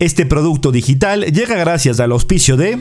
[0.00, 2.78] Este producto digital llega gracias al auspicio de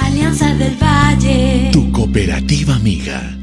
[0.00, 1.70] Alianza del Valle.
[1.72, 3.37] Tu cooperativa amiga.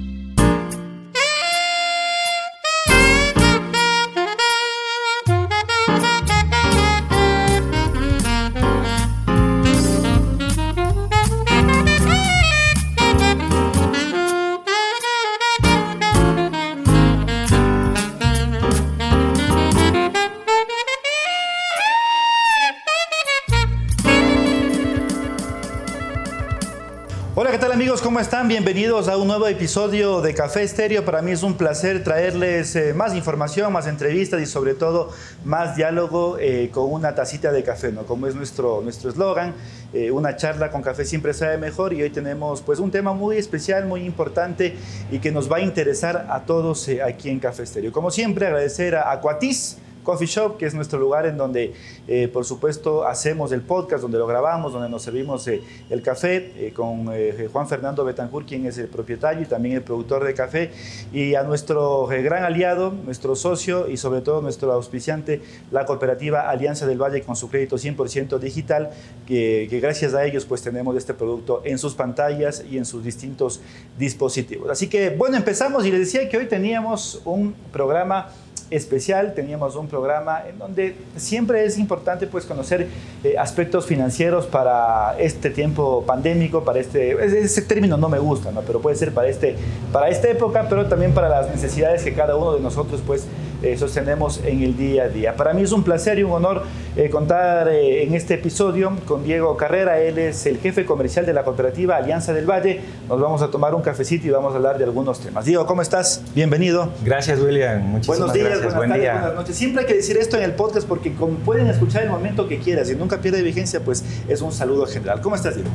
[28.46, 28.50] Están?
[28.50, 31.04] Bienvenidos a un nuevo episodio de Café Estéreo.
[31.04, 35.12] Para mí es un placer traerles eh, más información, más entrevistas y sobre todo
[35.44, 38.06] más diálogo eh, con una tacita de café, ¿no?
[38.06, 39.54] Como es nuestro nuestro eslogan,
[39.94, 43.38] eh, una charla con café siempre sabe mejor y hoy tenemos pues un tema muy
[43.38, 44.76] especial, muy importante
[45.12, 47.92] y que nos va a interesar a todos eh, aquí en Café Estéreo.
[47.92, 49.78] Como siempre, agradecer a Aquatis.
[50.06, 51.74] Coffee Shop, que es nuestro lugar en donde,
[52.08, 56.54] eh, por supuesto, hacemos el podcast, donde lo grabamos, donde nos servimos eh, el café,
[56.56, 57.08] eh, con
[57.52, 60.72] Juan Fernando Betancourt, quien es el propietario y también el productor de café,
[61.12, 66.86] y a nuestro gran aliado, nuestro socio y sobre todo nuestro auspiciante, la cooperativa Alianza
[66.86, 68.92] del Valle, con su crédito 100% digital,
[69.28, 73.04] que, que gracias a ellos pues tenemos este producto en sus pantallas y en sus
[73.04, 73.60] distintos
[73.98, 74.70] dispositivos.
[74.70, 78.30] Así que, bueno, empezamos y les decía que hoy teníamos un programa
[78.70, 82.88] especial, teníamos un programa en donde siempre es importante pues conocer
[83.24, 88.62] eh, aspectos financieros para este tiempo pandémico, para este, ese, término no me gusta, ¿no?
[88.62, 89.56] pero puede ser para, este,
[89.92, 93.26] para esta época, pero también para las necesidades que cada uno de nosotros pues
[93.64, 95.36] eh, sostenemos en el día a día.
[95.36, 96.64] Para mí es un placer y un honor
[96.96, 101.34] eh, contar eh, en este episodio con Diego Carrera, él es el jefe comercial de
[101.34, 104.78] la cooperativa Alianza del Valle, nos vamos a tomar un cafecito y vamos a hablar
[104.78, 105.46] de algunos temas.
[105.46, 106.22] Diego, ¿cómo estás?
[106.34, 106.90] Bienvenido.
[107.04, 107.82] Gracias, William.
[107.82, 108.74] Muchísimas Buenos días, gracias.
[108.74, 109.14] buenas Buen tardes, día.
[109.14, 109.56] buenas noches.
[109.56, 112.60] Siempre hay que decir esto en el podcast porque como pueden escuchar el momento que
[112.60, 115.22] quieras y nunca pierde vigencia, pues es un saludo general.
[115.22, 115.70] ¿Cómo estás, Diego?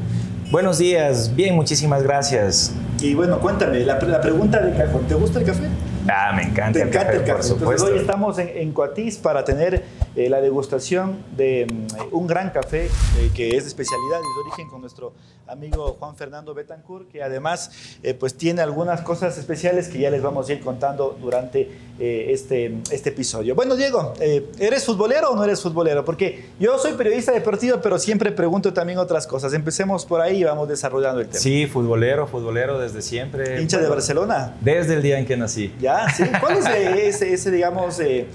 [0.50, 1.34] Buenos días.
[1.34, 2.72] Bien, muchísimas gracias.
[3.00, 5.64] Y bueno, cuéntame, la, la pregunta de cajón, ¿te gusta el café?
[6.08, 7.54] Ah, me encanta, Te encanta el café.
[7.54, 9.84] por Entonces, hoy estamos en, en Coatís para tener
[10.16, 14.48] eh, la degustación de mm, un gran café eh, que es de especialidad y de
[14.48, 15.12] origen con nuestro
[15.46, 20.22] amigo Juan Fernando Betancourt, que además eh, pues tiene algunas cosas especiales que ya les
[20.22, 23.54] vamos a ir contando durante eh, este, este episodio.
[23.54, 26.04] Bueno, Diego, eh, ¿eres futbolero o no eres futbolero?
[26.04, 29.52] Porque yo soy periodista deportivo, pero siempre pregunto también otras cosas.
[29.52, 31.38] Empecemos por ahí y vamos desarrollando el tema.
[31.38, 33.60] Sí, futbolero, futbolero desde siempre.
[33.60, 34.56] ¿Hincha de Barcelona?
[34.60, 35.74] Desde el día en que nací.
[35.78, 36.24] Ya, sí.
[36.40, 38.26] ¿Cuál es eh, ese, ese, digamos, eh,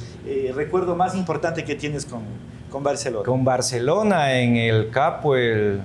[0.54, 2.22] recuerdo más importante que tienes con,
[2.70, 3.26] con Barcelona?
[3.26, 5.82] Con Barcelona en el Capo, el,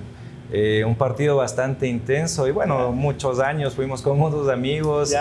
[0.53, 5.13] eh, un partido bastante intenso y bueno, muchos años fuimos con unos amigos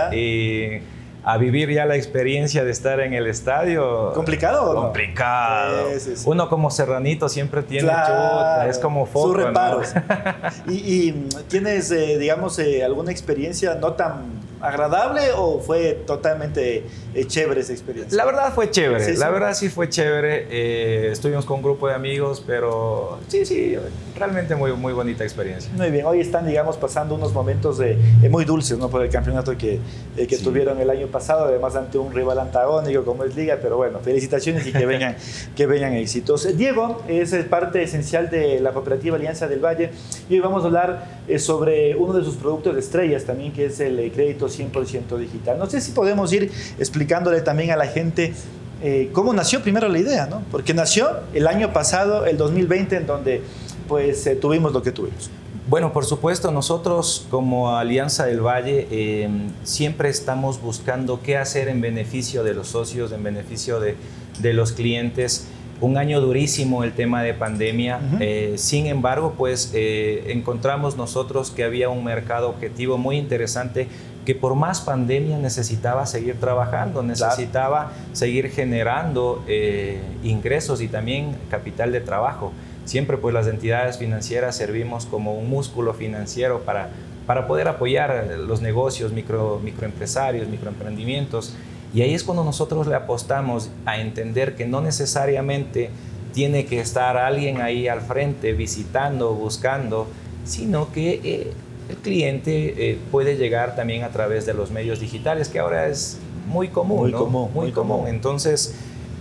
[1.23, 4.13] a vivir ya la experiencia de estar en el estadio.
[4.15, 4.83] ¿Complicado no?
[4.83, 5.91] Complicado.
[5.95, 6.25] Sí, sí, sí.
[6.27, 9.47] Uno como serranito siempre tiene Claro, chuta, es como foco, Sus ¿no?
[9.49, 9.89] reparos.
[10.69, 16.85] ¿Y, y, tienes, eh, digamos, eh, alguna experiencia no tan agradable o fue totalmente
[17.15, 18.17] eh, chévere esa experiencia?
[18.17, 19.33] La verdad fue chévere, Sí, la sí.
[19.33, 20.47] verdad sí fue chévere.
[20.51, 23.77] Eh, estuvimos con un grupo de amigos, pero sí, sí,
[24.17, 25.71] realmente muy, muy bonita experiencia.
[25.77, 28.89] Muy bien, hoy están, digamos, pasando unos momentos eh, eh, muy dulces, ¿no?
[28.91, 29.79] Por el campeonato que,
[30.17, 30.45] eh, que Sí.
[30.45, 34.67] tuvieron el año pasado, además ante un rival antagónico como es Liga, pero bueno, felicitaciones
[34.67, 35.17] y que vengan,
[35.57, 36.45] que vengan éxitos.
[36.47, 39.91] Eh, Diego es eh, parte esencial de la cooperativa Alianza del Valle
[40.29, 43.79] y hoy vamos a hablar sobre uno de sus productos de estrellas también, que es
[43.81, 45.59] el crédito 100% digital.
[45.59, 48.35] No sé si podemos ir explicándole también a la gente
[48.83, 50.43] eh, cómo nació primero la idea, ¿no?
[50.51, 53.43] Porque nació el año pasado, el 2020, en donde
[53.89, 55.31] pues eh, tuvimos lo que tuvimos.
[55.69, 59.29] Bueno, por supuesto, nosotros como Alianza del Valle eh,
[59.63, 63.95] siempre estamos buscando qué hacer en beneficio de los socios, en beneficio de,
[64.41, 65.47] de los clientes.
[65.81, 68.01] Un año durísimo el tema de pandemia.
[68.21, 73.89] Eh, sin embargo, pues eh, encontramos nosotros que había un mercado objetivo muy interesante
[74.25, 81.93] que por más pandemia necesitaba seguir trabajando, necesitaba seguir generando eh, ingresos y también capital
[81.93, 82.53] de trabajo.
[82.85, 86.91] Siempre pues las entidades financieras servimos como un músculo financiero para,
[87.27, 91.55] para poder apoyar los negocios, micro, microempresarios, microemprendimientos.
[91.95, 95.91] Y ahí es cuando nosotros le apostamos a entender que no necesariamente
[96.33, 100.07] tiene que estar alguien ahí al frente visitando, buscando,
[100.45, 101.53] sino que eh,
[101.91, 106.19] el cliente eh, puede llegar también a través de los medios digitales, que ahora es
[106.49, 107.01] muy común.
[107.01, 107.19] Muy ¿no?
[107.19, 107.97] común, Muy, muy común.
[107.99, 108.09] común.
[108.09, 108.75] Entonces,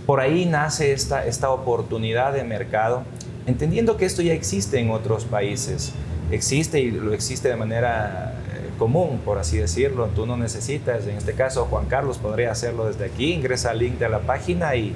[0.06, 3.02] por ahí nace esta, esta oportunidad de mercado,
[3.46, 5.92] entendiendo que esto ya existe en otros países.
[6.30, 10.08] Existe y lo existe de manera eh, común, por así decirlo.
[10.14, 13.98] Tú no necesitas, en este caso Juan Carlos podría hacerlo desde aquí, ingresa al link
[13.98, 14.94] de la página y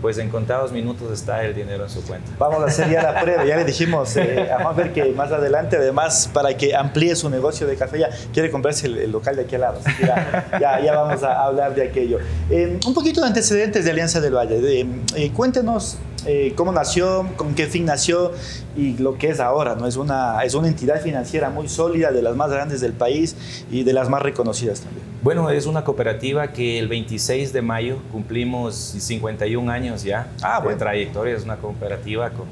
[0.00, 2.30] pues en contados minutos está el dinero en su cuenta.
[2.38, 5.76] Vamos a hacer ya la prueba, ya le dijimos eh, a ver que más adelante,
[5.76, 9.54] además, para que amplíe su negocio de café, ya quiere comprarse el, local de aquí
[9.54, 12.18] al lado, así que ya, ya, vamos a hablar de aquello.
[12.50, 14.86] Eh, un poquito de antecedentes de Alianza del Valle,
[15.16, 18.32] eh, cuéntenos eh, cómo nació, con qué fin nació
[18.76, 19.74] y lo que es ahora.
[19.74, 19.86] ¿no?
[19.86, 23.36] Es, una, es una entidad financiera muy sólida, de las más grandes del país
[23.70, 25.09] y de las más reconocidas también.
[25.22, 30.74] Bueno, es una cooperativa que el 26 de mayo cumplimos 51 años ya ah, de
[30.76, 31.36] trayectoria.
[31.36, 32.46] Es una cooperativa con,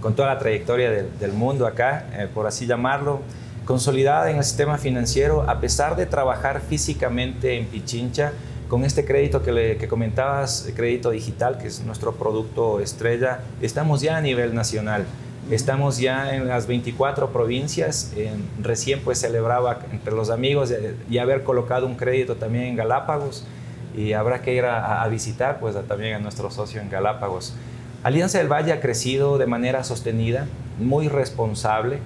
[0.00, 3.22] con toda la trayectoria del, mundo acá, eh, por así llamarlo
[3.64, 8.32] consolidada en el sistema financiero, a pesar de trabajar físicamente en Pichincha,
[8.68, 14.00] con este crédito que, le, que comentabas, crédito digital, que es nuestro producto estrella, estamos
[14.00, 15.04] ya a nivel nacional.
[15.50, 18.12] Estamos ya en las 24 provincias.
[18.60, 20.72] recién pues celebraba entre los amigos
[21.08, 23.44] y haber colocado un crédito también en Galápagos
[23.96, 27.54] y habrá que ir a, visitar pues también a nuestro socio en Galápagos.
[28.02, 30.46] Alianza del Valle ha crecido de manera sostenida,
[30.78, 31.98] muy responsable.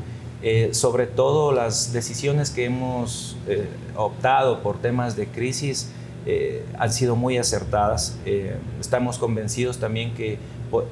[0.42, 5.90] Eh, sobre todo las decisiones que hemos eh, optado por temas de crisis
[6.26, 8.18] eh, han sido muy acertadas.
[8.26, 10.38] Eh, estamos convencidos también que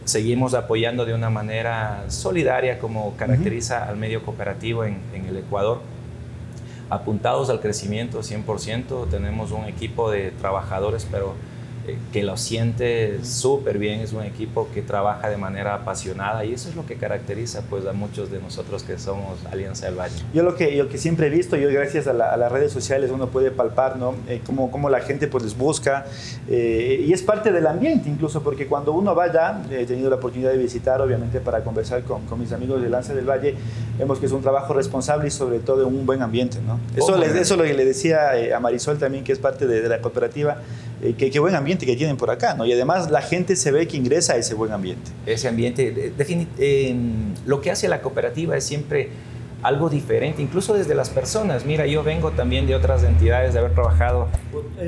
[0.05, 5.81] seguimos apoyando de una manera solidaria como caracteriza al medio cooperativo en, en el Ecuador.
[6.91, 11.35] Apuntados al crecimiento 100%, tenemos un equipo de trabajadores, pero
[12.13, 16.69] que lo siente súper bien, es un equipo que trabaja de manera apasionada y eso
[16.69, 20.15] es lo que caracteriza pues a muchos de nosotros que somos Alianza del Valle.
[20.35, 23.29] Yo lo que, yo que siempre he visto, yo gracias a, las redes sociales uno
[23.29, 24.15] puede palpar, ¿no?
[24.29, 26.07] Eh, cómo, cómo, la gente pues les busca
[26.49, 30.51] eh, y es parte del ambiente incluso porque cuando uno vaya, he tenido la oportunidad
[30.51, 33.55] de visitar obviamente para conversar con, con mis amigos de Alianza del Valle,
[33.99, 36.81] vemos que es un trabajo responsable y sobre todo un buen ambiente, ¿no?
[36.97, 39.89] Eso, oh, eso lo que le decía a Marisol también que es parte de, de
[39.89, 40.59] la cooperativa
[41.03, 42.67] eh, qué, buen ambiente que tienen por acá, ¿no?
[42.67, 45.11] Y además la gente se ve que ingresa a ese buen ambiente.
[45.27, 46.13] Ese ambiente,
[46.59, 46.97] eh,
[47.47, 49.11] lo que hace la cooperativa es siempre
[49.63, 51.65] algo diferente, incluso desde las personas.
[51.65, 54.29] Mira, yo vengo también de otras entidades, de haber trabajado.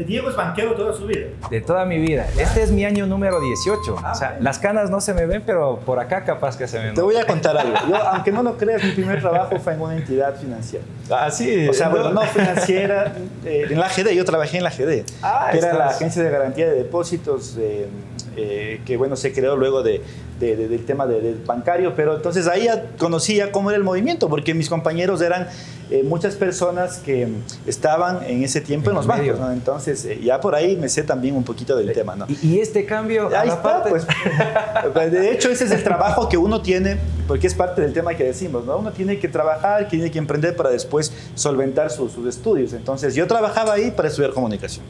[0.07, 1.27] Diego es banquero toda su vida.
[1.51, 2.29] De toda mi vida.
[2.39, 3.97] Este es mi año número 18.
[4.03, 6.79] Ah, o sea, las canas no se me ven, pero por acá capaz que se
[6.79, 6.95] ven.
[6.95, 7.75] Te voy a contar algo.
[7.89, 10.85] Yo, aunque no lo creas, mi primer trabajo fue en una entidad financiera.
[11.11, 11.69] Ah, sí.
[11.69, 13.13] O sea, bueno, no financiera,
[13.45, 16.31] eh, en la GD, yo trabajé en la GD, ah, que era la Agencia de
[16.31, 17.89] Garantía de Depósitos, eh,
[18.35, 20.03] que bueno, se creó luego de
[20.41, 24.69] del tema del bancario, pero entonces ahí ya conocía cómo era el movimiento, porque mis
[24.69, 25.49] compañeros eran
[25.91, 27.29] eh, muchas personas que
[27.67, 31.37] estaban en ese tiempo en, los bancos, entonces eh, ya por ahí me sé también
[31.37, 32.17] un poquito del tema.
[32.17, 32.27] ¿no?
[32.43, 33.31] ¿Y, este cambio?
[33.37, 34.07] Ahí está, pues,
[34.95, 36.97] pues, de hecho ese es el trabajo que uno tiene,
[37.29, 38.79] porque es parte del tema que decimos, ¿no?
[38.79, 43.75] uno tiene que trabajar, tiene que emprender para después solventar sus estudios, entonces yo trabajaba
[43.75, 44.85] ahí para estudiar comunicación.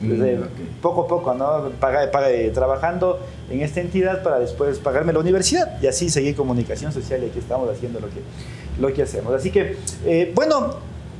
[0.00, 1.70] Mm, poco a poco, ¿no?
[1.78, 2.10] Paga,
[2.52, 3.20] trabajando
[3.50, 7.38] en esta entidad para después pagarme la universidad y así seguir comunicación social y aquí
[7.38, 8.20] estamos haciendo lo que,
[8.80, 9.34] lo que hacemos.
[9.34, 9.76] Así que,
[10.06, 10.76] eh, bueno,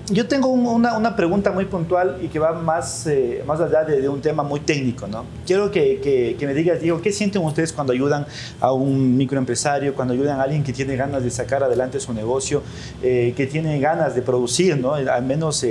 [0.09, 4.09] yo tengo una, una, pregunta muy puntual y que va más, eh, más allá de,
[4.09, 5.25] un tema muy técnico, ¿no?
[5.47, 8.27] Quiero que, que, que, me digas, Diego, ¿qué sienten ustedes cuando ayudan
[8.61, 12.63] a un microempresario, cuando ayudan a alguien que tiene ganas de sacar adelante su negocio,
[13.03, 14.95] eh, que tiene ganas de producir, ¿no?
[14.95, 15.65] Al menos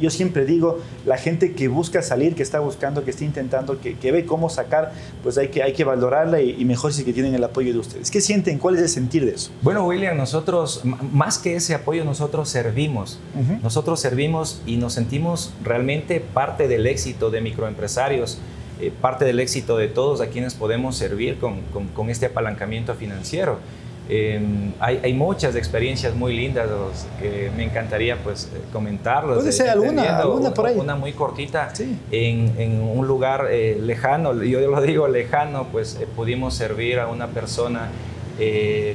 [0.00, 3.96] yo siempre digo, la gente que busca salir, que está buscando, que está intentando, que,
[3.96, 4.92] que ve cómo sacar,
[5.22, 8.10] pues hay que, hay que valorarla y, mejor si que tienen el apoyo de ustedes.
[8.10, 8.58] ¿Qué sienten?
[8.58, 9.50] ¿Cuál es el sentir de eso?
[9.62, 13.18] Bueno, William, nosotros, más que ese apoyo, nosotros servimos.
[13.62, 18.38] Nosotros servimos y nos sentimos realmente parte del éxito de microempresarios.
[18.80, 22.94] Eh, parte del éxito de todos a quienes podemos servir con, con, con este apalancamiento
[22.94, 23.60] financiero.
[24.06, 26.68] Em, hay, muchas experiencias muy lindas
[27.18, 29.38] que me encantaría pues eh, comentarlos.
[29.38, 30.76] Puede ser alguna, alguna por ahí.
[30.76, 31.72] Una muy cortita.
[32.10, 37.28] En, un lugar eh, lejano, yo lo digo lejano, pues eh, pudimos servir a una
[37.28, 37.90] persona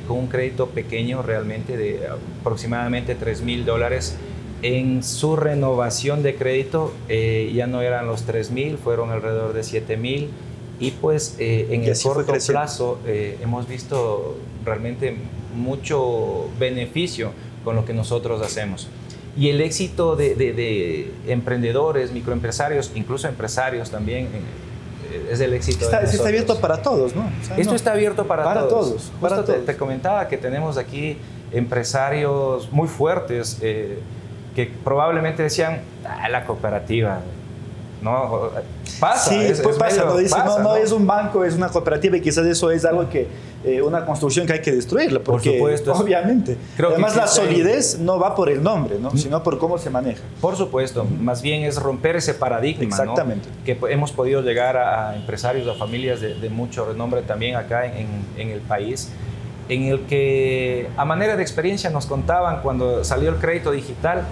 [0.06, 2.02] con un crédito pequeño realmente de
[2.42, 4.18] aproximadamente 3 mil dólares.
[4.62, 9.96] En su renovación de crédito ya no eran los 3 mil, fueron alrededor de 7
[9.96, 10.30] mil
[10.80, 15.16] y pues eh, en el corto plazo eh, hemos visto realmente
[15.56, 17.32] mucho beneficio
[17.64, 18.88] con lo que nosotros hacemos.
[19.38, 25.86] Y el éxito de, emprendedores, microempresarios, incluso empresarios también, eh, es el éxito.
[25.86, 27.30] Está, está abierto para todos, ¿no?
[27.58, 29.12] Esto está abierto para, para todos.
[29.22, 29.66] para todos.
[29.66, 31.18] Te, comentaba que tenemos aquí
[31.52, 37.22] empresarios muy fuertes que probablemente decían, ah, la cooperativa,
[38.02, 38.52] ¿no?
[39.00, 41.44] Pasa, Sí, es- pues es pasa, medio- no, dice, pasa, no, no es un banco,
[41.46, 43.28] es una cooperativa y quizás eso es algo que,
[43.64, 46.58] eh, una construcción que hay que destruirla, Por porque supuesto, es- obviamente.
[46.76, 49.12] creo que Además la ahí- solidez no va por el nombre, ¿no?
[49.12, 50.22] sino por cómo se maneja.
[50.42, 52.88] Por supuesto, más bien es romper ese paradigma, ¿no?
[53.04, 53.48] Exactamente.
[53.66, 57.86] Que hemos podido llegar a, a empresarios, a familias de, de mucho renombre también acá
[57.86, 59.10] en, en el país,
[59.70, 64.24] en el que a manera de experiencia nos contaban cuando salió el crédito digital,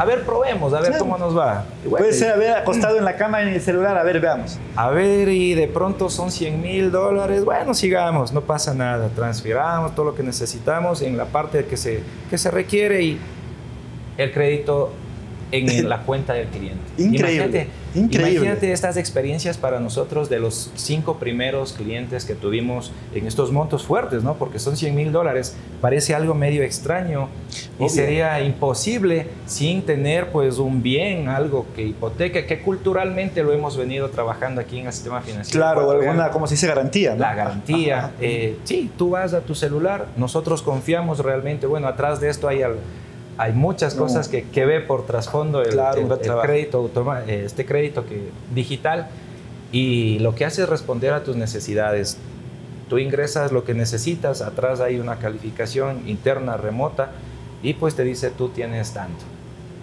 [0.00, 1.04] a ver, probemos, a ver Claro.
[1.04, 1.64] cómo nos va.
[1.88, 4.58] Puede ser haber acostado en la cama en el celular, a ver, veamos.
[4.74, 7.44] a ver, y de pronto son 100 mil dólares.
[7.44, 9.08] Bueno, sigamos, no pasa nada.
[9.14, 13.20] Transfiramos todo lo que necesitamos en la parte que se, que se requiere y
[14.16, 14.90] el crédito
[15.52, 16.78] en la cuenta del cliente.
[16.96, 18.32] Increíble, Imagínate, increíble.
[18.36, 23.84] imagínate estas experiencias para nosotros de los cinco primeros clientes que tuvimos en estos montos
[23.84, 24.34] fuertes, ¿no?
[24.34, 25.56] Porque son 100 mil dólares.
[25.80, 27.28] Parece algo medio extraño
[27.78, 27.88] y Obvio.
[27.88, 34.10] sería imposible sin tener pues un bien, algo que hipoteca, que culturalmente lo hemos venido
[34.10, 35.58] trabajando aquí en el sistema financiero.
[35.60, 36.66] Claro, alguna, ¿cómo se dice?
[36.68, 37.14] Garantía.
[37.14, 37.20] ¿no?
[37.20, 38.12] La garantía.
[38.20, 42.62] Eh, sí, tú vas a tu celular, nosotros confiamos realmente, bueno, atrás de esto hay,
[42.62, 42.76] al-
[43.38, 44.02] hay muchas No.
[44.02, 46.90] cosas que, que ve por trasfondo el, Claro, el- el crédito,
[47.26, 49.08] este crédito que, digital
[49.72, 52.16] y lo que hace es responder a tus necesidades.
[52.88, 57.12] Tú ingresas lo que necesitas, atrás hay una calificación interna remota
[57.62, 59.24] y pues te dice tú tienes tanto.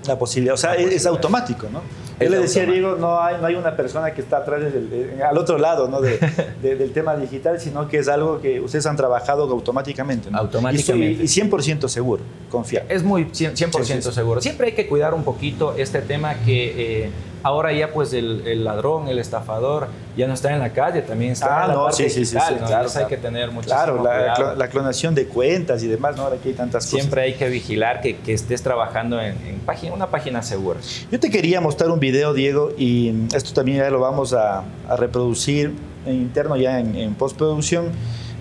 [0.07, 1.81] La posibilidad, o sea, La es, automático, ¿no?
[2.19, 2.65] Yo le decía a.
[2.65, 5.87] Diego, no hay, no hay una persona que está atrás del, eh, al otro lado
[5.87, 6.01] ¿no?
[6.01, 6.17] de-
[6.61, 10.31] de- del tema digital, sino que es algo que ustedes han trabajado automáticamente.
[10.31, 10.37] ¿no?
[10.39, 11.21] Automáticamente.
[11.21, 12.85] Y, y 100% seguro, confiar.
[12.89, 14.11] Es muy 100%, 100% Sí, sí, sí.
[14.11, 14.41] seguro.
[14.41, 17.09] Siempre hay que cuidar un poquito este tema que eh,
[17.43, 21.31] ahora ya pues el, el ladrón, el estafador, ya no está en la calle, también
[21.33, 22.67] está Ah, en la no, parte sí, sí, sí, digital, sí, ¿no?
[22.67, 23.21] claro, Entonces hay claro.
[23.21, 26.23] que tener muchísimo Claro, la, la clonación de cuentas y demás, ¿no?
[26.23, 26.99] Ahora que hay tantas cosas.
[26.99, 30.79] Siempre hay que vigilar que, que estés trabajando en, en página, una página segura.
[31.11, 34.95] Yo te quería mostrar un video, Diego, y esto también ya lo vamos a, a
[34.97, 35.73] reproducir
[36.05, 37.91] en interno ya en, en postproducción,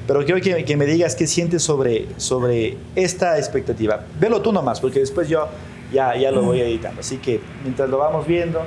[0.07, 4.01] pero quiero que, que me digas qué sientes sobre, sobre esta expectativa.
[4.21, 5.49] Velo tú nomás, porque después yo
[5.93, 7.01] ya, ya lo voy editando.
[7.01, 8.61] Así que mientras lo vamos viendo,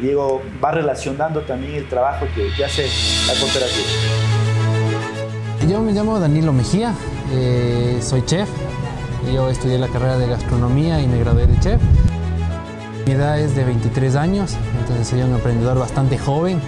[0.00, 2.88] Diego va relacionando también el trabajo que, que hace
[3.26, 3.86] la cooperativa.
[5.68, 6.92] Yo me llamo Danilo Mejía,
[7.32, 8.48] eh, soy chef.
[9.32, 11.80] Yo estudié la carrera de gastronomía y me gradué de chef.
[13.06, 16.60] Mi edad es de 23 años, entonces soy un emprendedor bastante joven.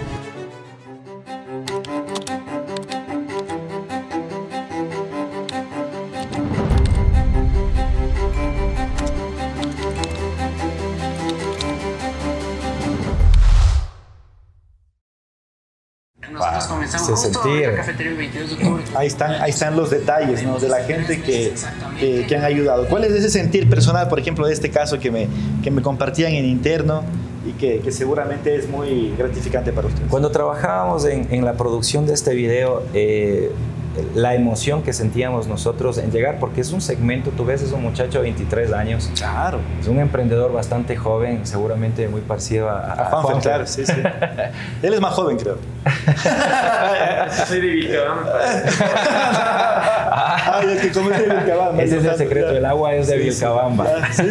[17.45, 17.63] Comenzamos se justo sentir.
[17.63, 18.83] en la cafetería el 22 de octubre.
[18.95, 20.59] Ahí están, ahí están los detalles ¿no?
[20.59, 21.53] de la gente que,
[21.99, 22.87] que, que han ayudado.
[22.87, 25.27] ¿Cuál es ese sentir personal, por ejemplo, de este caso que me,
[25.63, 27.03] que me compartían en interno
[27.47, 30.09] y que, que seguramente es muy gratificante para ustedes?
[30.09, 33.51] Cuando trabajábamos en, en la producción de este video, eh,
[34.15, 37.81] la emoción que sentíamos nosotros en llegar, porque es un segmento, tú ves, es un
[37.81, 39.59] muchacho de 23 años, Claro.
[39.79, 43.41] es un emprendedor bastante joven, seguramente muy parecido a, A Juanfer, Juanfer.
[43.41, 43.93] claro, sí, sí.
[44.83, 45.57] Él es más joven, creo.
[47.47, 48.83] Soy de Vilcabamba, me parece.
[50.17, 51.83] Ay, el que comete el Vilcabamba.
[51.83, 53.29] Ese es el secreto, el agua es de Sí, sí.
[53.29, 53.87] Vilcabamba.
[54.13, 54.23] Sí.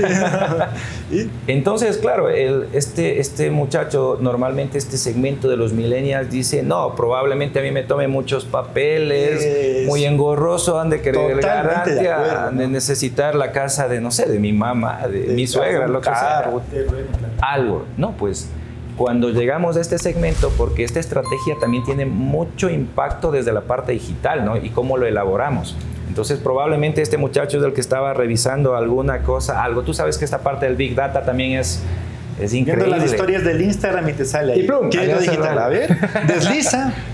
[1.11, 1.31] ¿Y?
[1.47, 7.59] Entonces, claro, el- este, este muchacho, normalmente este segmento de los millennials dice, no, probablemente
[7.59, 12.51] a mí me tome muchos papeles, Es- muy engorroso, han de querer de garantía, acuerdo,
[12.59, 12.73] de ¿no?
[12.73, 16.15] necesitar la casa de, no sé, de mi mamá, de, mi suegra, lo que sea.
[16.45, 16.97] Claro, claro.
[17.43, 17.85] Algo.
[17.99, 18.49] No, pues
[18.97, 23.93] cuando llegamos a este segmento, porque esta estrategia también tiene mucho impacto desde la parte
[23.93, 24.57] digital, ¿no?
[24.57, 25.77] Y cómo lo elaboramos.
[26.09, 29.83] Entonces, probablemente este muchacho es el que estaba revisando alguna cosa, algo.
[29.83, 31.83] Tú sabes que esta parte del Big Data también es,
[32.41, 32.99] es Viendo increíble.
[32.99, 34.61] las historias del Instagram y te sale ahí.
[34.61, 35.59] Y plum, ¿Qué es allá lo se digital?
[35.59, 36.93] A ver, desliza.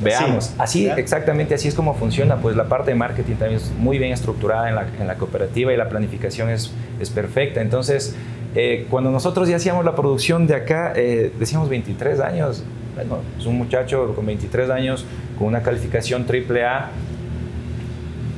[0.00, 0.44] Veamos.
[0.44, 0.54] Sí.
[0.58, 0.94] Así, ¿Ya?
[0.94, 2.36] exactamente así es como funciona.
[2.36, 5.72] Pues la parte de marketing también es muy bien estructurada en la, en la cooperativa
[5.72, 6.70] y la planificación es,
[7.00, 7.60] es perfecta.
[7.60, 8.14] Entonces,
[8.60, 12.64] eh, cuando nosotros ya hacíamos la producción de acá, eh, decíamos 23 años.
[12.96, 15.04] Bueno, es un muchacho con 23 años,
[15.38, 16.90] con una calificación triple A.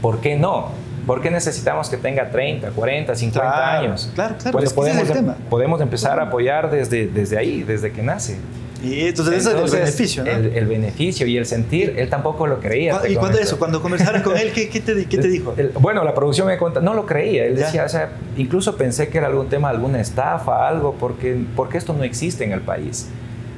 [0.02, 0.68] ¿Por qué no?
[1.06, 4.10] ¿Por qué necesitamos que tenga 30, 40, 50 Claro, años?
[4.14, 5.36] claro, claro, Pues podemos, el tema.
[5.48, 8.36] podemos empezar a apoyar desde, desde ahí, desde que nace.
[8.82, 10.30] Y entonces, ese es Entonces, el beneficio, ¿no?
[10.30, 13.00] El, el beneficio y el sentir, él tampoco lo creía.
[13.08, 13.58] ¿Y cuándo eso?
[13.58, 15.54] Cuando conversaron con él, ¿qué, qué te, qué te dijo?
[15.56, 17.44] El- bueno, la producción me cuenta, no lo creía.
[17.44, 17.66] Él Ya.
[17.66, 21.92] decía, o sea, incluso pensé que era algún tema, alguna estafa, algo, porque, porque esto
[21.92, 23.08] no existe en el país.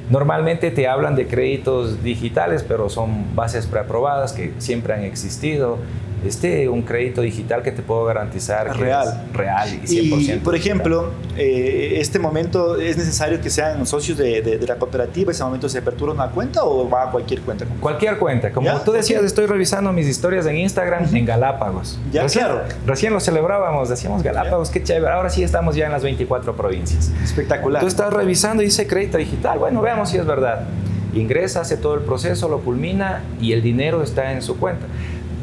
[0.09, 5.77] Normalmente te hablan de créditos digitales, pero son bases preaprobadas que siempre han existido.
[6.25, 9.21] Este un crédito digital que te puedo garantizar que Real.
[9.29, 10.35] es real y 100%.
[10.35, 14.75] Y, por ejemplo, eh, este momento es necesario que sean socios de, de- de la
[14.75, 17.65] cooperativa, ese momento se apertura una cuenta o va a cualquier cuenta.
[17.79, 21.99] Cualquier cuenta, como Ya, tú decías, estoy revisando mis historias en Instagram en Galápagos.
[22.11, 22.61] Ya, recién, claro.
[22.85, 25.11] Recién lo celebrábamos, decíamos Galápagos, qué chévere.
[25.13, 27.11] Ahora sí estamos ya en las 24 provincias.
[27.23, 27.81] Espectacular.
[27.81, 29.59] Tú estás revisando y dice crédito digital.
[29.59, 30.65] Bueno, veamos si es verdad.
[31.13, 34.87] Ingresa, hace todo el proceso, lo culmina y el dinero está en su cuenta.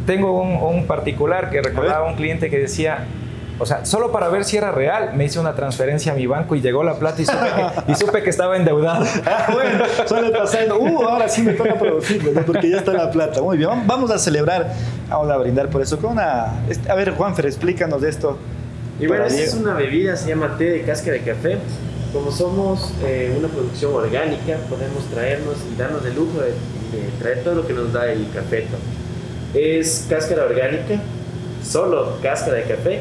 [0.07, 3.05] Tengo un, un particular que recordaba a un cliente que decía,
[3.59, 6.55] o sea, solo para ver si era real, me hice una transferencia a mi banco
[6.55, 7.39] y llegó la plata y supe
[7.87, 9.05] que, y supe que estaba endeudado.
[9.27, 10.73] Ah, bueno, suele pasar.
[10.73, 12.41] Uh, ahora sí me toca producirlo, ¿no?
[12.43, 13.43] porque ya está la plata.
[13.43, 14.73] Muy bien, vam- vamos a celebrar,
[15.09, 16.47] vamos a brindar por eso con una.
[16.89, 18.39] A ver, Juanfer, explícanos de esto.
[18.99, 21.59] Y bueno, esta es una bebida, se llama té de cáscara de café.
[22.13, 27.45] Como somos eh, una producción orgánica, podemos traernos y darnos el lujo de, de traer
[27.45, 28.77] todo lo que nos da el cafeto.
[29.55, 31.01] Es cáscara orgánica,
[31.65, 33.01] solo cáscara de café.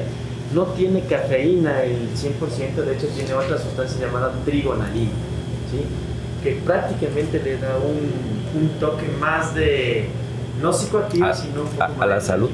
[0.53, 5.12] No tiene cafeína el 100%, de hecho tiene otra sustancia llamada trigonalina,
[5.72, 5.86] ¿sí?
[6.44, 10.08] que prácticamente le da un, un toque más de,
[10.60, 12.50] no psicoactivo, A- sino un poco a- más a la de salud.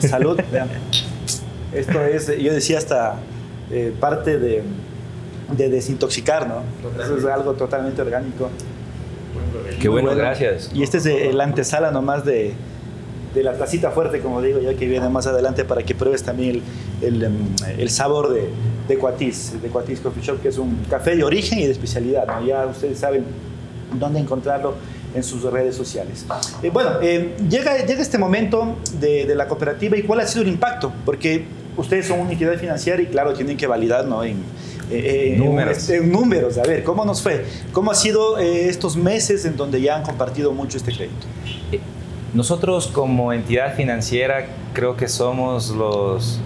[0.00, 0.40] Salud.
[0.50, 0.68] vean.
[1.72, 3.14] Esto es, yo decía hasta
[3.70, 4.62] eh, parte de,
[5.56, 6.62] de desintoxicar, ¿no?
[7.00, 8.48] Eso es algo totalmente orgánico.
[9.80, 10.70] Qué bueno, gracias.
[10.74, 12.54] Y este es el antesala nomás de,
[13.36, 16.62] de la tacita fuerte, como digo yo, que viene más adelante para que pruebes también
[17.00, 17.34] el, el, em,
[17.78, 18.48] el sabor de,
[18.88, 22.26] de Cuatiz, de Cuatiz Coffee Shop, que es un café de origen y de especialidad.
[22.26, 22.44] ¿no?
[22.46, 23.24] Ya ustedes saben
[23.98, 24.74] dónde encontrarlo
[25.14, 26.26] en sus redes sociales.
[26.62, 30.42] Eh, bueno, eh, llega, llega este momento de, de la cooperativa y cuál ha sido
[30.42, 31.44] el impacto, porque
[31.76, 34.24] ustedes son una entidad financiera y claro, tienen que validar ¿no?
[34.24, 34.38] en,
[34.90, 35.88] eh, Números.
[35.90, 36.58] en números.
[36.58, 37.44] A ver, ¿cómo nos fue?
[37.72, 41.26] ¿Cómo ha sido eh, estos meses en donde ya han compartido mucho este crédito?
[42.36, 46.38] Nosotros como entidad financiera creo que somos los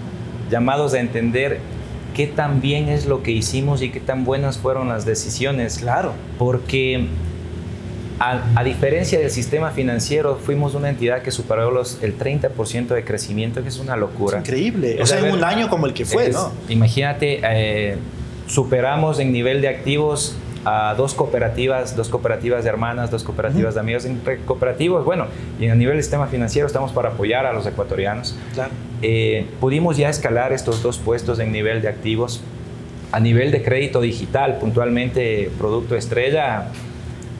[0.49, 1.59] llamados a entender
[2.15, 5.79] qué tan bien es lo que hicimos y qué tan buenas fueron las decisiones.
[5.79, 6.13] Claro.
[6.39, 7.07] Porque
[8.19, 13.03] a, a diferencia del sistema financiero, fuimos una entidad que superó los, el 30% de
[13.03, 14.37] crecimiento, que es una Es locura.
[14.39, 14.97] increíble.
[15.01, 16.53] O sea, en un año como el que fue, Es- ¿no?
[16.69, 17.97] Imagínate, eh,
[18.47, 23.79] superamos en nivel de activos a dos cooperativas, dos cooperativas de hermanas, dos cooperativas de
[23.79, 25.27] amigos, entre cooperativos, bueno,
[25.59, 28.35] y a nivel del sistema financiero estamos para apoyar a los ecuatorianos.
[28.53, 28.71] Claro.
[29.01, 32.41] Eh, pudimos ya escalar estos dos puestos en nivel de activos.
[33.11, 36.67] A nivel de crédito digital, puntualmente producto estrella,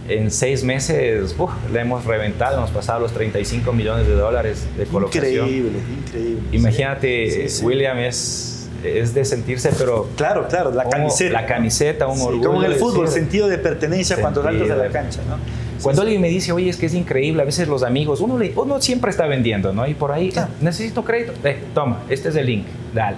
[0.10, 4.86] en seis meses uf, le hemos reventado, hemos pasado los 35 millones de dólares de
[4.86, 5.48] colocación.
[5.48, 6.41] Increíble, increíble.
[6.52, 7.65] Imagínate, Sí, sí.
[7.65, 8.51] William es,
[8.84, 11.34] es de sentirse, pero Claro, claro, la camiseta.
[11.41, 12.48] la camiseta, un Sí, orgullo.
[12.50, 14.94] como en el fútbol, decir- sentido de pertenencia cuando saltas de la Sentido.
[15.02, 15.38] cancha, ¿no?
[15.82, 18.54] Cuando alguien me dice, oye, es que es increíble, a veces los amigos, uno, le-
[18.56, 19.88] uno siempre está vendiendo, ¿no?
[19.88, 20.50] Y por ahí, Claro.
[20.62, 23.17] necesito crédito, eh, toma, este es el link, dale.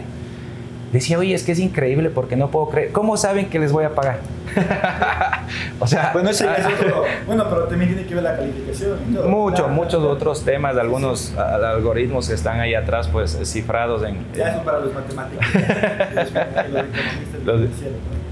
[0.93, 2.91] Decía, oye, es que es increíble porque no puedo creer.
[2.91, 4.19] ¿Cómo saben que les voy a pagar?
[5.79, 7.03] o sea, Bueno, eso ya es otro.
[7.25, 8.99] Bueno, pero también tiene que ver la calificación.
[9.29, 14.49] muchos, muchos otros temas, algunos a- algoritmos que están ahí atrás, pues cifrados en, Ya
[14.49, 15.43] eso para los matemáticos.
[17.45, 17.61] los.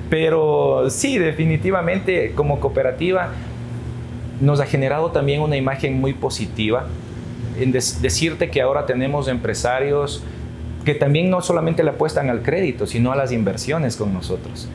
[0.09, 3.29] Pero sí, definitivamente como cooperativa
[4.39, 6.85] nos ha generado también una imagen muy positiva
[7.59, 10.23] en decirte que ahora tenemos empresarios
[10.85, 14.67] que también no solamente le apuestan al crédito, sino a las inversiones con nosotros.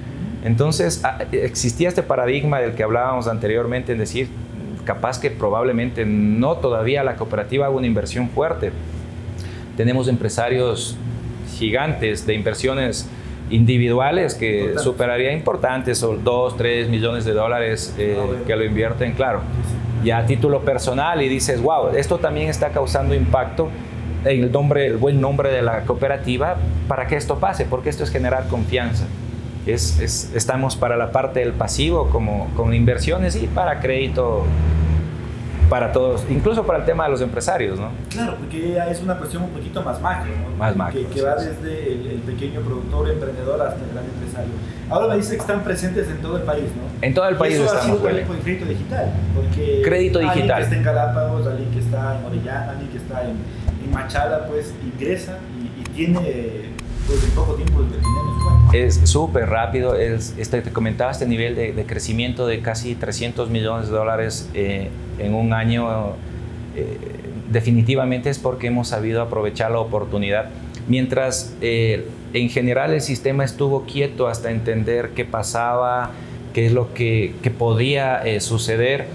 [0.45, 4.29] Entonces, existía este paradigma del que hablábamos anteriormente, en decir,
[4.85, 8.71] capaz que probablemente no todavía la cooperativa haga una inversión fuerte.
[9.77, 10.97] Tenemos empresarios
[11.59, 13.09] gigantes de inversiones
[13.51, 14.83] individuales que Importantes.
[14.83, 19.41] superaría importantes, o 2, 3 millones de dólares eh, Ah, que lo invierten, claro.
[20.05, 23.69] Y a título personal y dices, wow, esto también está causando impacto
[24.27, 26.57] el, nombre, el buen nombre de la cooperativa
[26.89, 29.05] para que esto pase, porque esto es generar confianza.
[29.67, 34.45] Es, es- estamos para la parte del pasivo como con inversiones y para crédito
[35.69, 37.89] para todos, incluso para el tema de los empresarios, ¿no?
[38.09, 40.57] Claro, porque ya es una cuestión un poquito más macro, ¿no?
[40.57, 41.47] Más Que- macro, Que, sí, va sí.
[41.49, 44.53] desde el, el pequeño productor, emprendedor hasta el gran empresario.
[44.89, 47.05] Ahora me dice que están presentes en todo el país, ¿no?
[47.05, 49.11] En todo el país eso ha estamos, sido también con el crédito digital.
[49.35, 50.57] Porque Crédito alguien digital.
[50.59, 53.37] que está en Galápagos, alguien que está en Orellana, alguien que está en,
[53.87, 56.21] en Machala, pues ingresa y, y tiene,
[57.07, 58.77] pues en poco tiempo, el.
[58.79, 59.95] Es súper rápido.
[59.95, 64.49] Es, este, te comentaba este nivel de, de crecimiento de casi 300 millones de dólares
[64.55, 66.15] eh, en un año.
[66.75, 66.99] eh,
[67.51, 70.47] definitivamente es porque hemos sabido aprovechar la oportunidad.
[70.89, 76.11] Mientras eh, en general el sistema estuvo quieto hasta entender qué pasaba,
[76.53, 79.07] qué es lo que, que podía eh, suceder.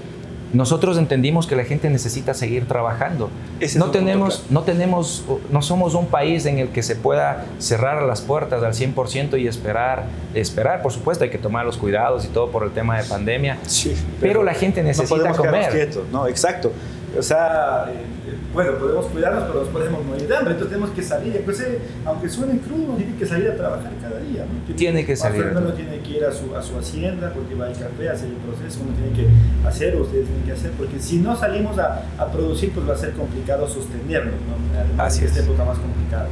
[0.54, 3.30] Nosotros entendimos que la gente necesita seguir trabajando.
[3.60, 8.04] Ese no tenemos, no tenemos, no somos un país en el que se pueda cerrar
[8.04, 12.28] las puertas al 100% y esperar, esperar, por supuesto, hay que tomar los cuidados y
[12.28, 13.58] todo por el tema de pandemia.
[13.66, 15.72] Sí, Pero la gente necesita no podemos comer.
[15.72, 16.72] quietos, no, exacto.
[17.18, 18.21] O sea, eh,
[18.54, 21.36] bueno, podemos cuidarnos, pero nos podemos morir de hambre, entonces tenemos que salir.
[21.36, 24.46] y, Pues, eh, aunque suene crudo, tiene que salir a trabajar cada día.
[24.46, 24.76] ¿no?
[24.76, 25.90] Tiene que Juan salir Fernando trabajar.
[25.90, 28.80] tiene que ir a su, a su hacienda porque va al café hacer el proceso,
[28.84, 32.72] uno tiene que hacer, ustedes tienen que hacer, porque si no salimos a, a producir,
[32.74, 34.80] pues va a ser complicado sostenernos, ¿no?
[34.80, 35.46] Además, Así en esta es.
[35.46, 36.28] época más complicada.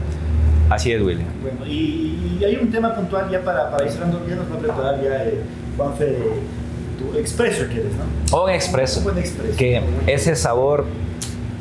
[0.69, 1.27] Así es, William.
[1.41, 4.55] Bueno, y, y hay un tema puntual ya para, para ir cerrando, ya nos va
[4.55, 5.39] a preparar ya eh,
[5.77, 6.17] Juanfe
[6.99, 8.37] tu expreso que eres, ¿no?
[8.37, 9.57] O expreso, Un buen expreso.
[9.57, 10.85] que ese sabor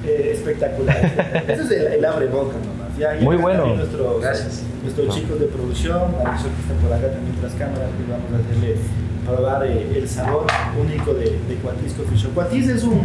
[0.09, 1.44] Eh, espectacular.
[1.49, 2.97] Eso es el, el abre boca nomás.
[2.99, 3.77] Ya, ya Muy bueno.
[3.77, 4.62] Nuestros, Gracias.
[4.83, 5.14] nuestros No.
[5.14, 8.77] chicos de producción, Marisol que está por acá también tras cámaras, que vamos a hacerle
[9.27, 10.47] probar eh, el sabor
[10.81, 12.33] único de, de Cuatiz Coffee Shop.
[12.35, 13.03] Cuatiz es un,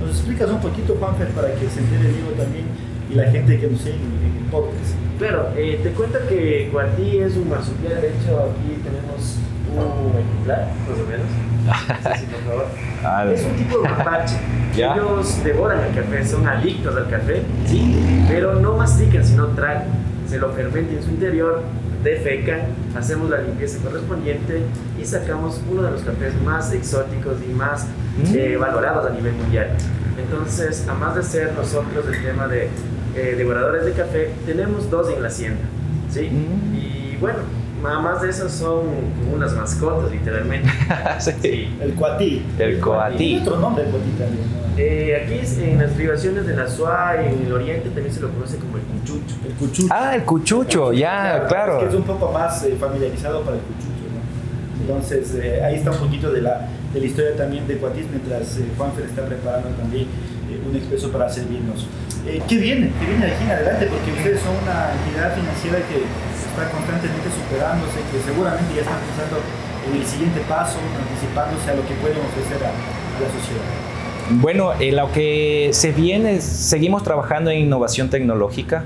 [0.00, 2.64] nos explicas un poquito, Juanfer, para que se entere Diego también
[3.10, 4.94] y la gente que nos sigue en, en el podcast.
[5.18, 9.36] Claro, eh, te cuento que Cuartí es un marsupial, de hecho aquí tenemos
[9.74, 11.26] un ejemplar, más o menos.
[13.32, 14.36] Es un tipo de mapache.
[14.76, 14.94] ¿Ya?
[14.94, 19.84] Ellos devoran el café, son adictos al café, sí, pero no mastican, sino tragan.
[20.28, 21.62] Se lo fermentan en su interior,
[22.02, 22.62] defecan,
[22.96, 24.62] hacemos la limpieza correspondiente
[25.00, 28.34] y sacamos uno de los cafés más exóticos y más Mm.
[28.36, 29.70] eh, valorados a nivel mundial.
[30.16, 32.68] Entonces, a más de ser nosotros el tema de
[33.16, 35.62] eh, devoradores de café, tenemos dos en la hacienda,
[36.10, 36.30] ¿sí?
[36.30, 36.74] Mm.
[36.76, 37.38] Y bueno,
[37.86, 38.82] a más de eso son
[39.20, 40.68] como unas mascotas, literalmente.
[41.18, 41.32] Sí.
[41.42, 41.76] Sí.
[41.80, 42.42] El Cuatí.
[42.52, 43.38] El Tiene coatí.
[43.42, 44.42] otro nombre el Cuatí también.
[44.52, 44.64] ¿no?
[44.76, 48.30] Eh, aquí es- en las privaciones de la SUA, en el oriente, también se lo
[48.30, 49.36] conoce como el cuchucho.
[49.46, 49.88] El Cuchucho.
[49.94, 51.74] Ah, el cuchucho, ya, claro.
[51.78, 54.80] Es que es un poco más eh, familiarizado para el cuchucho, ¿no?
[54.82, 58.56] Entonces, eh, ahí está un poquito de la, de la historia también de Cuatiz, mientras
[58.58, 60.04] eh, Juanfer está preparando también
[60.50, 61.86] eh, un expreso para servirnos.
[62.26, 62.90] Eh, ¿Qué viene?
[62.98, 63.86] ¿Qué viene de aquí en adelante?
[63.92, 69.38] Porque ustedes son una entidad financiera que está constantemente superándose, que seguramente ya están pensando
[69.86, 73.94] en el siguiente paso, anticipándose a lo que pueden ofrecer a, a la sociedad.
[74.30, 78.84] Bueno, eh, lo que se viene, seguimos trabajando en innovación tecnológica.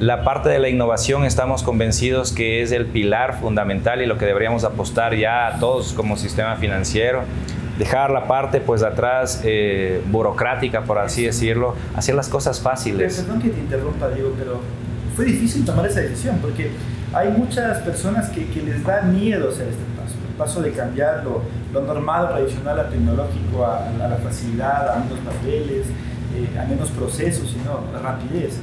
[0.00, 4.26] La parte de la innovación estamos convencidos que es el pilar fundamental y lo que
[4.26, 7.22] deberíamos apostar ya a todos como sistema financiero.
[7.78, 13.20] Dejar la parte pues atrás eh, burocrática, por así decirlo, hacer las cosas Pero, fáciles.
[13.20, 14.60] Perdón que te interrumpa, Diego, pero
[15.14, 16.70] fue difícil tomar esa decisión porque
[17.12, 20.14] hay muchas personas que, que les da miedo hacer este paso.
[20.28, 21.42] El paso de cambiar lo,
[21.72, 25.86] lo normal, tradicional, a tecnológico, a, a la facilidad, a menos papeles,
[26.34, 28.54] eh, a menos procesos, sino a rapidez.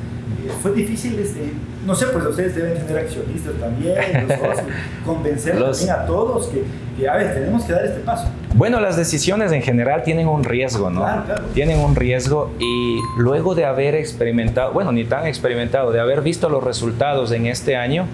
[0.46, 1.54] Eh, fue difícil, este,
[1.86, 4.68] no sé, pues ustedes deben tener accionistas también, los socios,
[5.06, 6.64] convencer Los- también a todos que,
[6.98, 8.28] que, a ver, tenemos que dar este paso.
[8.56, 11.02] Bueno, las decisiones en general tienen un riesgo, ¿no?
[11.02, 11.44] Claro, claro.
[11.54, 16.50] Tienen un riesgo y luego de haber experimentado, bueno, ni tan experimentado, de haber visto
[16.50, 18.06] los resultados en este año,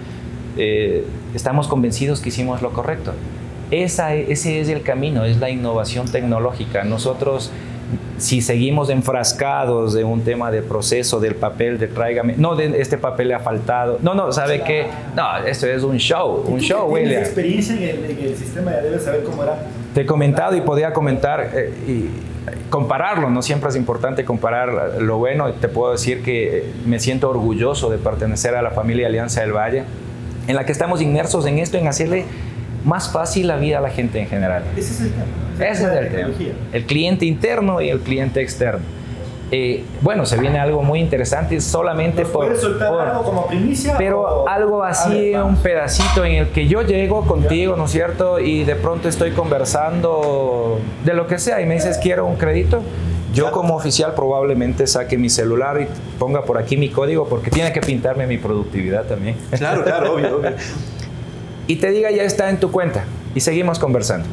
[0.56, 3.12] eh, estamos convencidos que hicimos lo correcto.
[3.70, 6.84] Esa, ese es el camino, es la innovación tecnológica.
[6.84, 7.50] Nosotros,
[8.18, 12.98] si seguimos enfrascados de un tema de proceso, del papel, de tráigame, no, de este
[12.98, 14.86] papel le ha faltado, no, no, ¿sabe qué?
[15.16, 17.22] No, esto es un show, un show, tienes William.
[17.22, 19.56] experiencia en el, en el sistema, ya debes saber cómo era.
[19.94, 22.08] Te he comentado y podía comentar eh, y
[22.70, 25.52] compararlo, no siempre es importante comparar lo bueno.
[25.52, 29.84] Te puedo decir que me siento orgulloso de pertenecer a la familia Alianza del Valle,
[30.48, 32.24] en la que estamos inmersos en esto, en hacerle
[32.84, 34.62] más fácil la vida a la gente en general.
[34.76, 35.70] Ese es el tema.
[35.70, 36.28] Ese es el tema.
[36.72, 38.80] El cliente interno y el cliente externo.
[39.50, 42.56] Eh, bueno, se viene algo muy interesante solamente ¿Nos por...
[42.56, 43.94] soltar por- algo como primicia?
[43.98, 47.90] pero o- algo así, ver, un pedacito en el que yo llego contigo, ¿no es
[47.92, 48.40] cierto?
[48.40, 52.82] Y de pronto estoy conversando de lo que sea y me dices, quiero un crédito.
[53.34, 55.86] Yo como oficial probablemente saque mi celular y
[56.18, 59.36] ponga por aquí mi código porque tiene que pintarme mi productividad también.
[59.58, 60.50] Claro, claro, obvio, obvio.
[61.66, 63.04] Y te diga, ya está en tu cuenta.
[63.34, 64.26] Y seguimos conversando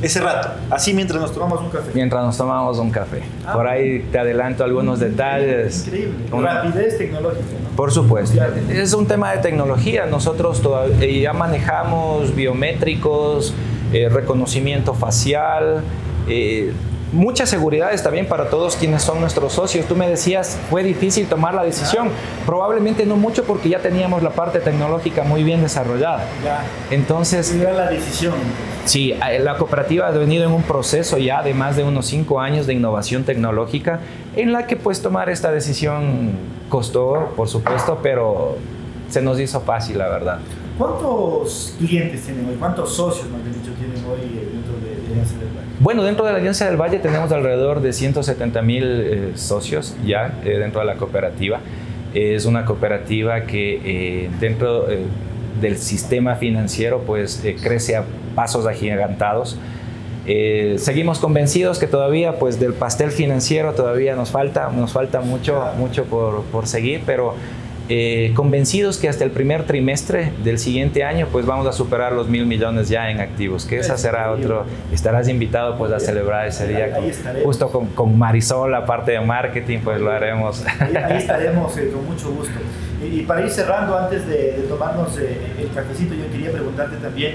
[0.00, 1.90] Ese rato, así mientras nos tomamos un café.
[1.94, 3.22] mientras nos tomamos un café.
[3.44, 5.84] Ah, Por ahí te adelanto algunos detalles.
[5.86, 6.14] Increíble.
[6.32, 7.76] Una- Rapidez tecnológica, ¿no?
[7.76, 8.40] Por supuesto.
[8.70, 10.06] Es un tema de tecnología.
[10.06, 13.52] Nosotros todavía ya manejamos biométricos,
[13.92, 15.82] eh, reconocimiento facial,
[16.28, 16.72] eh,
[17.14, 19.86] muchas seguridades también para todos quienes son nuestros socios.
[19.86, 22.08] Tú me decías, fue difícil tomar la decisión.
[22.44, 26.26] Probablemente no mucho porque ya teníamos la parte tecnológica muy bien desarrollada.
[26.44, 26.64] Ya.
[26.90, 28.34] Entonces, la decisión.
[28.84, 32.66] Sí, la cooperativa ha venido en un proceso ya de más de unos cinco años
[32.66, 34.00] de innovación tecnológica
[34.36, 36.32] en la que pues tomar esta decisión
[36.68, 38.58] costó, por supuesto, pero
[39.08, 40.38] se nos hizo fácil, la verdad.
[40.76, 42.56] ¿Cuántos clientes tienen hoy?
[42.58, 45.53] ¿Cuántos socios, más bien dicho, tienen hoy eh, dentro de, de?
[45.80, 50.38] Bueno, dentro de la Alianza del Valle tenemos alrededor de 170 mil eh, socios ya
[50.44, 51.60] eh, dentro de la cooperativa.
[52.14, 55.00] Es una cooperativa que eh, dentro eh,
[55.60, 58.04] del sistema financiero pues crece a
[58.36, 59.58] pasos agigantados.
[60.76, 66.04] Seguimos convencidos que todavía pues del pastel financiero todavía nos falta, nos falta mucho, mucho
[66.04, 67.34] por, por seguir, pero
[67.88, 72.28] eh, convencidos que hasta el primer trimestre del siguiente año pues vamos a superar los
[72.28, 76.66] mil millones ya en activos, que esa será otro, estarás invitado pues a celebrar ese
[76.66, 77.04] día con-
[77.44, 80.64] justo con, con Marisol, la parte de marketing, pues lo haremos.
[80.80, 82.54] Ahí, ahí estaremos eh, con mucho gusto.
[83.02, 86.96] Y, y para ir cerrando, antes de, de tomarnos eh, el cafecito, yo quería preguntarte
[86.96, 87.34] también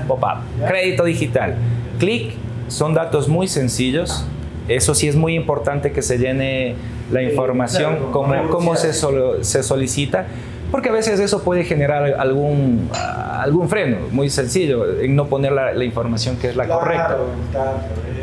[0.07, 1.55] pop-up, crédito digital.
[1.99, 2.33] Clic,
[2.67, 4.25] son datos muy sencillos.
[4.67, 6.75] Eso sí es muy importante que se llene
[7.11, 10.25] la información, claro, cómo, como solo- se solicita,
[10.73, 15.71] porque a veces eso puede generar algún, algún freno, muy sencillo, en no poner la,
[15.71, 17.17] la información que es la Claro, correcta.
[17.51, 17.73] claro,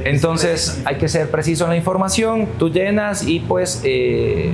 [0.05, 4.51] Entonces es- hay que ser preciso en la información, tú llenas y pues eh,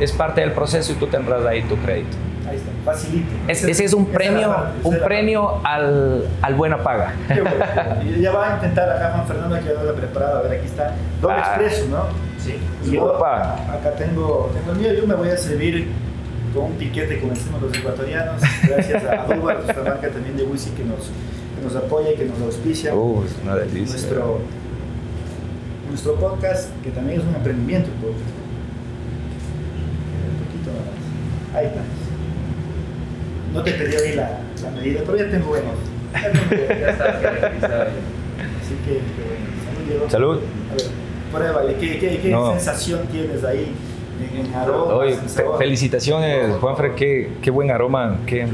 [0.00, 2.14] es parte del proceso y tú tendrás ahí tu crédito.
[2.46, 3.26] Ahí está, facilito.
[3.48, 7.14] Es- ese es un Esa premio, parte, un premio al, al buena paga.
[7.26, 8.16] Qué bueno, qué bueno.
[8.18, 10.38] Y ya va a intentar acá Juan Fernando que ya lo ha preparado.
[10.40, 10.94] A ver, aquí está.
[11.22, 11.54] Doble Ah.
[11.56, 12.04] expreso, ¿no?
[12.38, 12.54] Sí.
[12.86, 14.92] Y yo acá tengo, tengo el mío.
[15.00, 15.88] Yo me voy a servir
[16.54, 18.42] con un piquete como decimos los ecuatorianos.
[18.68, 21.06] Gracias a Dubar, nuestra marca también de whisky que nos,
[21.56, 22.94] que nos apoya y que nos auspicia.
[22.94, 23.94] Uh, es una delicia.
[23.96, 24.40] nuestro,
[25.90, 27.88] nuestro podcast, que también es un emprendimiento.
[27.90, 28.04] Un
[30.44, 31.56] poquito más.
[31.56, 31.80] Ahí está.
[33.54, 35.74] No te pedí ahí la, la medida, pero ya tengo buenos.
[36.12, 36.50] Ya tengo
[37.60, 37.88] Ya.
[38.62, 40.10] Así que, que bueno, salud, Diego.
[40.10, 40.40] Salud.
[40.70, 40.86] A ver,
[41.32, 42.52] pruébale, ¿qué, qué, qué No.
[42.52, 43.72] sensación tienes ahí
[44.20, 44.94] en, en aroma?
[44.94, 45.58] Oye, en fe- sabor?
[45.58, 48.18] felicitaciones, Juanfred, qué, qué buen aroma.
[48.26, 48.44] Qué...
[48.44, 48.50] Uy.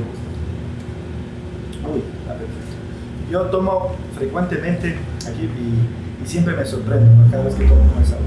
[3.30, 4.96] Yo tomo frecuentemente
[5.26, 7.30] aquí y, y siempre me sorprendo ¿no?
[7.30, 8.26] cada vez que tomo esa agua.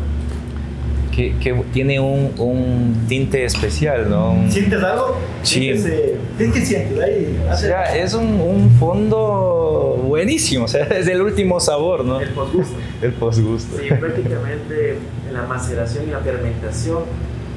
[1.17, 4.33] Que, que tiene un, un tinte especial, ¿no?
[4.33, 5.17] Un- ¿Sientes algo?
[5.41, 5.61] Sí.
[5.61, 6.99] ¿Sientes, eh, ¿Qué sientes?
[7.03, 12.05] Ahí, o hace- sea, es un, un fondo buenísimo, o sea, es el último sabor,
[12.05, 12.21] ¿no?
[12.21, 12.75] El posgusto.
[13.01, 13.77] El postgusto.
[13.77, 16.99] Sí, prácticamente en la maceración y la fermentación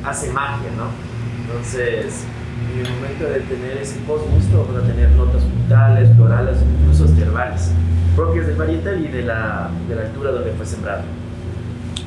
[0.05, 0.87] hace magia, ¿no?
[1.44, 2.25] Entonces,
[2.73, 7.70] en el momento de tener ese postgusto, vamos a tener notas frutales, florales, incluso herbales,
[8.16, 11.03] propias del varietal y de la, de la altura donde fue sembrado.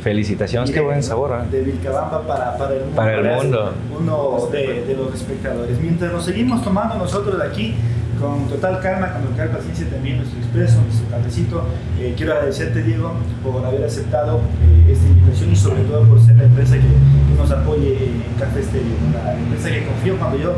[0.03, 1.31] Felicitaciones, qué buen sabor.
[1.31, 1.49] ¿eh?
[1.49, 2.95] De Vilcabamba para, para el mundo.
[2.95, 3.73] Para el mundo.
[3.97, 5.79] Uno de, de los espectadores.
[5.79, 7.75] Mientras nos seguimos tomando nosotros de aquí,
[8.19, 11.63] con total calma, con total paciencia también nuestro expreso, nuestro cafecito,
[11.99, 13.13] eh, quiero agradecerte, Diego,
[13.43, 17.41] por haber aceptado eh, esta invitación y sobre todo por ser la empresa que, que
[17.41, 20.53] nos apoye en Café Estéreo, la empresa que confió cuando yo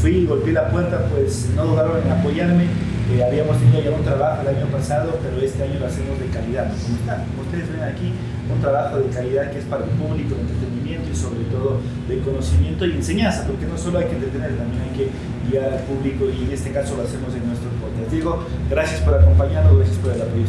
[0.00, 2.64] fui y golpeé la puerta, pues no dudaron en apoyarme.
[3.10, 6.26] Eh, habíamos tenido ya un trabajo el año pasado, pero este año lo hacemos de
[6.26, 6.66] calidad.
[6.66, 6.74] ¿no?
[6.74, 7.24] ¿Cómo están?
[7.26, 8.12] Como ustedes ven aquí,
[8.52, 12.18] un trabajo de calidad que es para el público, de entretenimiento y sobre todo de
[12.20, 15.08] conocimiento y enseñanza, porque no solo hay que entretener, también hay que
[15.50, 18.12] guiar al público y en este caso lo hacemos en nuestro podcast.
[18.12, 20.44] Diego, gracias por acompañarnos, gracias por el apoyo.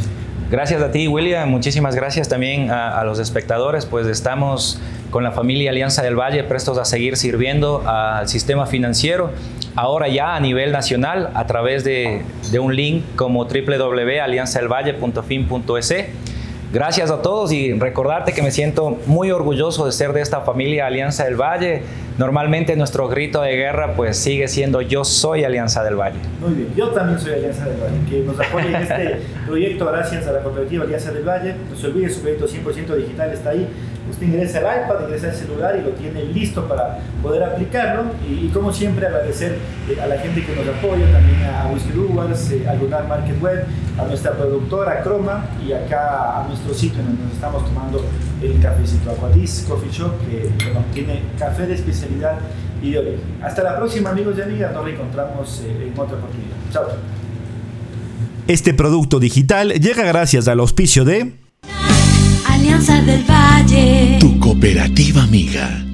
[0.52, 1.50] Gracias a ti, William.
[1.50, 3.86] Muchísimas gracias también a, a los espectadores.
[3.86, 9.32] Pues estamos con la familia Alianza del Valle prestos a seguir sirviendo al sistema financiero,
[9.75, 15.95] ahora ya a nivel nacional, a través de, de un link como www.alianzadelvalle.fin.es.
[16.73, 20.88] Gracias a todos y recordarte que me siento muy orgulloso de ser de esta familia
[20.88, 21.81] Alianza del Valle.
[22.17, 26.19] Normalmente nuestro grito de guerra pues sigue siendo yo soy Alianza del Valle.
[26.39, 30.25] Muy bien, yo también soy Alianza del Valle, que nos apoya en este proyecto gracias
[30.27, 31.55] a la cooperativa Alianza del Valle.
[31.69, 33.67] No se olvide, su proyecto 100% digital está ahí.
[34.12, 38.04] Usted ingresa al iPad, ingresa al celular y lo tiene listo para poder aplicarlo.
[38.30, 39.58] Y, como siempre, agradecer
[39.89, 43.41] eh, a la gente que nos apoya, también a Whisky Brewers, eh, a Lunar Market
[43.41, 43.65] Web,
[43.97, 48.06] a nuestra productora Croma y acá a nuestro sitio en donde nos estamos tomando
[48.41, 52.39] el cafecito Aquadis Coffee Shop, que bueno, tiene café de especialidad
[52.82, 53.19] y de origen.
[53.41, 54.74] Hasta la próxima, amigos y amigas.
[54.74, 56.56] Nos reencontramos eh, en otra oportunidad.
[56.71, 56.88] Chao.
[58.47, 61.40] Este producto digital llega gracias al auspicio de
[62.62, 64.17] Alianza del Valle.
[64.19, 65.90] Tu cooperativa amiga.